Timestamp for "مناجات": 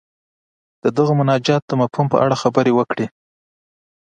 1.19-1.61